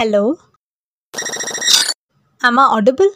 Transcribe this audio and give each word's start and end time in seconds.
Hello. 0.00 0.22
Am 2.40 2.58
I 2.58 2.66
audible? 2.76 3.10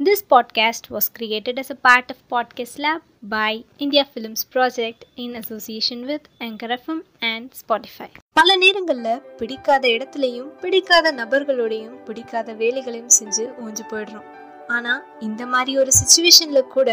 This 0.00 0.22
podcast 0.24 0.90
was 0.90 1.08
created 1.08 1.58
as 1.58 1.70
a 1.70 1.74
part 1.76 2.10
of 2.10 2.18
Podcast 2.28 2.78
Lab 2.78 3.00
by 3.24 3.64
India 3.78 4.04
Films 4.04 4.44
Project 4.46 5.06
in 5.16 5.34
association 5.34 6.06
with 6.06 6.28
Anchor 6.40 6.70
FM 6.76 7.00
and 7.22 7.48
Spotify. 7.62 8.08
பல 8.36 8.56
நேரங்களில் 8.56 9.10
பிடிக்காத 9.40 9.84
இடத்துலையும் 9.96 10.52
பிடிக்காத 10.62 11.12
நபர்களோடையும் 11.12 11.98
பிடிக்காத 12.08 12.54
வேலைகளையும் 12.54 13.12
செஞ்சு 13.18 13.46
ஓஞ்சு 13.64 13.86
போயிடுறோம் 13.90 14.28
ஆனால் 14.68 15.02
இந்த 15.20 15.42
மாதிரி 15.46 15.74
ஒரு 15.78 15.94
சுச்சுவேஷனில் 16.00 16.72
கூட 16.76 16.88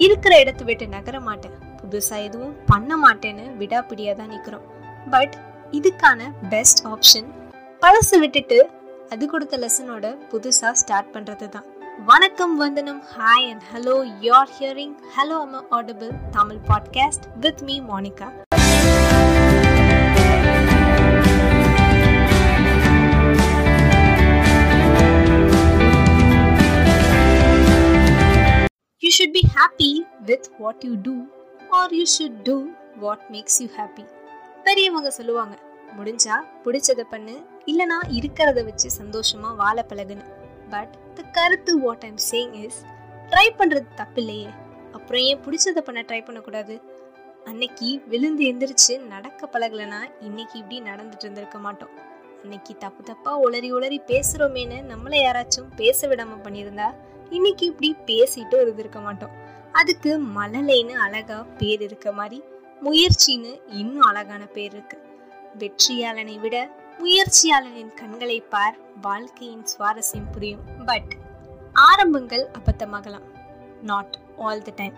இருக்கிற 0.00 0.34
இடத்த 0.44 0.64
விட்டு 0.64 0.88
நகர 0.88 1.16
மாட்டேன் 1.30 1.56
புதுசாக 1.82 2.28
எதுவும் 2.28 2.54
பண்ண 2.66 3.00
மாட்டேன்னு 3.06 3.48
விடாப்பிடியாக 3.62 4.16
தான் 4.16 4.32
நிற்கிறோம் 4.36 4.68
பட் 5.10 5.34
இதுக்கான 5.76 6.20
பெஸ்ட் 6.48 6.80
ஆப்ஷன் 6.86 7.28
பழசு 7.82 8.16
விட்டுட்டு 8.18 8.58
அது 9.08 9.26
கொடுத்த 9.26 9.56
லெசனோட 9.56 10.06
புதுசாக 10.32 10.72
ஸ்டார்ட் 10.72 11.10
பண்ணுறது 11.14 11.48
தான். 11.48 11.66
வணக்கம் 12.06 12.56
வந்தனம். 12.56 13.02
Hi 13.16 13.46
and 13.50 13.64
hello 13.72 13.96
you're 14.20 14.52
hearing 14.58 14.94
hello 15.16 15.38
அம்மா 15.40 15.62
Audible 15.70 16.12
Tamil 16.30 16.62
podcast 16.68 17.26
with 17.36 17.62
me 17.62 17.80
Monica 17.90 18.28
You 29.02 29.10
should 29.10 29.32
be 29.32 29.42
happy 29.54 30.06
with 30.26 30.50
what 30.58 30.84
you 30.84 30.96
do 30.96 31.26
or 31.70 31.86
you 31.90 32.06
should 32.06 32.44
do 32.44 32.56
what 32.96 33.30
makes 33.30 33.60
you 33.60 33.68
happy. 33.68 34.04
பெரியவங்க 34.66 35.10
சொல்லுவாங்க 35.10 35.54
முடிஞ்சா 35.96 36.36
பிடிச்சத 36.64 37.02
பண்ணு 37.10 37.34
இல்லனா 37.70 37.98
இருக்கிறத 38.18 38.60
வச்சு 38.64 38.88
சந்தோஷமா 39.00 39.48
வாழ 39.56 39.76
பழகுன்னு. 39.90 40.24
பட் 40.72 40.94
த 41.16 41.22
கருத்து 41.36 41.72
what 41.78 42.04
I'm 42.08 42.20
saying 42.30 42.54
is 42.64 42.78
try 43.30 43.46
பண்றது 43.58 43.88
தப்பு 44.00 44.20
இல்லையே 44.22 44.50
அப்புறம் 44.92 45.22
ஏன் 45.22 45.42
பிடிச்சத 45.44 45.80
பண்ண 45.80 46.00
ட்ரை 46.00 46.20
பண்ணக்கூடாது? 46.24 46.74
அன்னைக்கு 47.44 47.88
விழுந்து 48.06 48.42
எந்திரிச்சு 48.50 48.94
நடக்க 49.12 49.48
பழகலனா 49.52 50.00
இன்னைக்கு 50.20 50.56
இப்படி 50.58 50.78
நடந்துட்டு 50.90 51.26
இருந்திருக்க 51.26 51.58
மாட்டோம். 51.58 51.92
அன்னைக்கு 52.42 52.72
தப்பு 52.78 53.02
தப்பா 53.02 53.32
உளறி 53.44 53.70
உளறி 53.76 54.00
பேசுறோமேன்னு 54.12 54.80
நம்மள 54.92 55.14
யாராச்சும் 55.22 55.70
பேச 55.76 56.08
விடாம 56.08 56.40
பண்ணியிருந்தா 56.46 56.88
இன்னைக்கு 57.30 57.66
இப்படி 57.66 57.90
பேசிட்டு 58.10 58.56
இருந்திருக்க 58.64 59.00
மாட்டோம். 59.00 59.34
அதுக்கு 59.72 60.10
மழலைன்னு 60.38 60.96
அழகா 61.06 61.38
பேர் 61.60 61.82
இருக்க 61.88 62.08
மாதிரி 62.12 62.40
முயற்சின்னு 62.82 63.52
இன்னும் 63.80 64.06
அழகான 64.08 64.42
பேர் 64.56 64.72
இருக்கு. 64.72 64.96
வெற்றியாளனை 65.60 66.36
விட 66.44 66.56
முயற்சியாளனின் 66.98 67.92
கண்களை 68.00 68.38
பார் 68.52 68.76
வாழ்க்கையின் 69.00 69.64
சுவாரஸ்யம் 69.72 70.30
புரியும். 70.34 70.64
பட் 70.90 71.12
ஆரம்பங்கள் 71.88 72.44
அபத்தமாகலாம். 72.58 73.26
நாட் 73.90 74.16
ஆல் 74.46 74.64
த 74.68 74.72
டைம் 74.80 74.96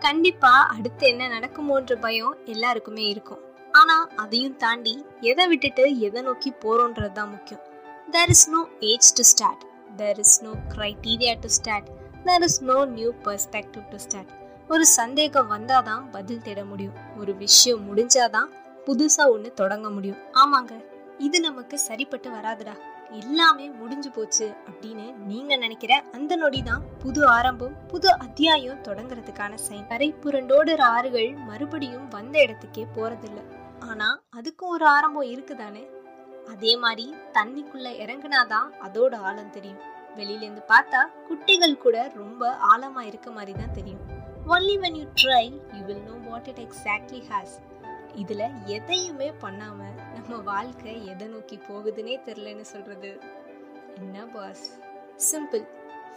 கண்டிப்பா 0.00 0.52
அடுத்து 0.74 1.04
என்ன 1.06 1.28
நடக்குமோன்ற 1.34 1.94
பயம் 2.04 2.36
எல்லாருக்குமே 2.44 3.04
இருக்கும். 3.14 3.42
ஆனா 3.72 3.96
அதையும் 4.22 4.56
தாண்டி 4.56 4.94
எதை 5.30 5.44
விட்டுட்டு 5.48 5.84
எதை 6.06 6.20
நோக்கி 6.22 6.50
போறோன்றது 6.64 7.12
தான் 7.12 7.32
முக்கியம். 7.34 7.64
There 8.14 8.32
is 8.34 8.48
no 8.54 8.60
age 8.90 9.08
to 9.18 9.24
start 9.32 9.64
there 9.96 10.18
is 10.24 10.38
no 10.44 10.52
criteria 10.74 11.34
to 11.44 11.50
start 11.58 11.88
there 12.24 12.44
is 12.48 12.60
no 12.70 12.78
new 12.98 13.10
perspective 13.26 13.84
to 13.92 13.98
start 14.06 14.32
ஒரு 14.68 14.86
சந்தேகம் 14.86 15.50
வந்தாதான் 15.50 16.10
பதில் 16.10 16.42
தேட 16.42 16.64
முடியும். 16.64 16.92
ஒரு 17.18 17.34
விஷயம் 17.34 17.82
முடிஞ்சாதான் 17.88 18.48
புதுசா 18.86 19.30
ஒன்று 19.30 19.52
தொடங்க 19.54 19.90
முடியும். 19.90 20.16
ஆமாங்க 20.32 20.84
இது 21.18 21.40
நமக்கு 21.40 21.78
சரிப்பட்டு 21.78 22.30
வராதுடா. 22.30 22.72
எல்லாமே 23.10 23.68
முடிஞ்சு 23.68 24.10
போச்சு 24.10 24.54
அப்படின்னு 24.70 25.14
நீங்க 25.14 25.56
நினைக்கிற 25.56 26.02
அந்த 26.12 26.36
நொடி 26.36 26.62
தான் 26.62 26.82
புது 26.98 27.26
ஆரம்பம் 27.26 27.86
புது 27.86 28.18
அத்தியாயம் 28.18 28.82
தொடங்குறதுக்கான 28.82 29.58
சைன் 29.68 29.86
கரை 29.86 30.14
புரண்டோடுற 30.22 30.80
ஆறுகள் 30.80 31.32
மறுபடியும் 31.32 32.08
வந்த 32.08 32.38
இடத்துக்கே 32.38 32.86
போறதில்ல. 32.96 33.42
ஆனா 33.78 34.22
அதுக்கும் 34.36 34.74
ஒரு 34.76 34.86
ஆரம்பம் 34.86 35.28
இருக்குதானே? 35.28 35.86
அதே 36.48 36.76
மாதிரி 36.76 37.14
தண்ணிக்குள்ள 37.32 37.88
இறங்குனாதான் 38.04 38.68
அதோட 38.84 39.14
ஆழம் 39.14 39.50
தெரியும். 39.50 39.78
வெளியில 40.16 40.42
இருந்து 40.42 40.62
பார்த்தா 40.68 41.00
குட்டிகள் 41.28 41.78
கூட 41.78 42.12
ரொம்ப 42.14 42.56
ஆழமா 42.76 43.00
இருக்க 43.00 43.30
மாதிரி 43.30 43.58
தான் 43.58 43.72
தெரியும். 43.72 44.24
Only 44.54 44.74
when 44.82 44.96
you 44.98 45.04
try 45.20 45.44
you 45.76 45.80
will 45.86 46.02
know 46.08 46.16
what 46.26 46.48
it 46.50 46.60
exactly 46.64 47.20
has 47.30 47.54
இதில் 48.20 48.44
எதையுமே 48.74 49.28
பண்ணாமல் 49.44 49.96
நம்ம 50.16 50.36
வாழ்க்கை 50.50 50.92
எதை 51.12 51.26
நோக்கி 51.32 51.56
போகுதுன்னே 51.68 52.14
தெரிலன்னு 52.26 52.66
சொல்கிறது 52.72 53.10
என்ன 54.00 54.26
பாஸ் 54.34 54.62
சிம்பிள் 55.30 55.64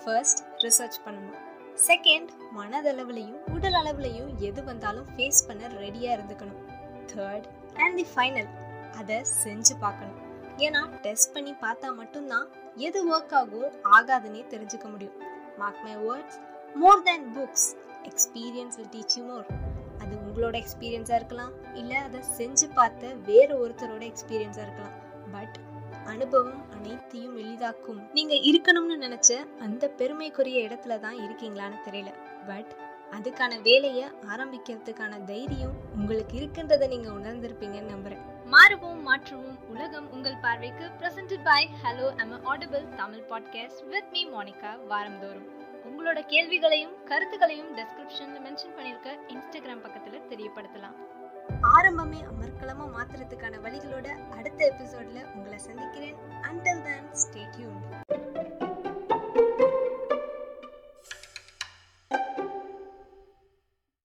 ஃபர்ஸ்ட் 0.02 0.42
ரிசர்ச் 0.66 1.00
பண்ணணும். 1.06 1.40
செகண்ட் 1.88 2.30
மனதளவுலையும் 2.60 3.42
உடல் 3.56 3.80
அளவுலையும் 3.82 4.30
எது 4.50 4.64
வந்தாலும் 4.70 5.10
ஃபேஸ் 5.16 5.42
பண்ண 5.50 5.74
ரெடியாக 5.82 6.16
இருந்துக்கணும். 6.18 6.62
தேர்ட் 7.14 7.50
அண்ட் 7.84 7.98
தி 8.02 8.08
ஃபைனல் 8.14 8.50
அதை 9.02 9.20
செஞ்சு 9.44 9.76
பார்க்கணும். 9.86 10.22
ஏன்னா 10.68 10.84
டெஸ்ட் 11.08 11.34
பண்ணி 11.34 11.56
பார்த்தா 11.66 11.92
மட்டும்தான் 12.02 12.48
எது 12.88 13.02
ஒர்க் 13.16 13.38
ஆகும் 13.42 13.70
ஆகாதுன்னே 13.98 14.46
தெரிஞ்சுக்க 14.56 14.88
முடியும். 14.96 15.20
Mark 15.62 15.84
my 15.88 15.98
words 16.08 16.40
more 16.84 17.06
than 17.10 17.30
books 17.38 17.70
experience 18.10 18.76
will 18.76 18.90
teach 18.92 19.18
you 19.18 19.24
more 19.24 19.46
அது 20.00 20.18
உங்களோட 20.18 20.56
எக்ஸ்பீரியன்ஸாக 20.56 21.16
இருக்கலாம். 21.16 21.76
இல்லை 21.76 21.96
அதை 21.96 22.20
செஞ்சு 22.38 22.74
பார்த்த 22.74 23.08
வேற 23.26 23.68
ஒருத்தரோட 23.68 24.14
எக்ஸ்பீரியன்ஸாக 24.14 24.62
இருக்கலாம். 24.62 24.98
பட் 25.32 25.60
அனுபவம் 26.06 26.72
அனைத்தையும் 26.72 27.38
எளிதாக்கும். 27.38 28.10
நீங்க 28.14 28.34
இருக்கணும்னு 28.34 29.02
நினைச்ச 29.02 29.60
அந்த 29.60 29.88
பெருமைக்குரிய 29.88 30.68
இடத்துல 30.68 31.00
தான் 31.00 31.16
இருக்கீங்களான்னு 31.16 31.78
தெரியல. 31.86 32.14
பட் 32.48 32.76
அதுக்கான 33.12 33.62
வேலையை 33.62 34.08
ஆரம்பிக்கிறதுக்கான 34.36 35.24
தைரியம் 35.24 35.74
உங்களுக்கு 35.96 36.40
இருக்குன்றதை 36.40 36.88
நீங்க 36.88 37.12
உணர்ந்திருப்பீங்கன்னு 37.12 37.92
நம்புறேன். 37.96 38.52
மாறுவோம் 38.52 39.08
மாற்றுவோம். 39.08 39.60
உலகம் 39.70 40.12
உங்கள் 40.12 40.38
பார்வைக்கு 40.42 40.92
present 41.00 41.40
by 41.44 41.70
hello 41.84 42.16
am 42.16 42.46
Audible 42.46 42.96
Tamil 42.96 43.24
podcast 43.30 43.88
with 43.88 44.12
me 44.12 44.26
Monica 44.26 44.86
வாரந்தோறும் 44.88 45.68
உங்களோட 45.86 46.26
கேள்விகளையும் 46.26 46.96
கருத்துக்களையும் 47.06 47.78
டெஸ்கிரிப்ஷன்ல 47.78 48.40
மென்ஷன் 48.46 48.76
பண்ணிருக்க 48.78 49.10
இன்ஸ்டாகிராம் 49.28 49.84
பக்கத்துல 49.86 50.22
தெரியப்படுத்தலாம். 50.30 50.98
ஆரம்பமே 51.78 52.20
அமர்க்கலமா 52.32 52.86
மாத்துறதுக்கான 52.96 53.62
வழிகளோட 53.66 54.08
அடுத்த 54.38 54.76
எபிசோட்ல 54.76 55.36
உங்களை 55.36 55.58
சந்திக்கிறேன். 55.58 56.16
அண்டல் 56.42 56.84
தேன் 56.84 57.10
ஸ்டே 57.14 57.44
டியூன் 57.58 57.80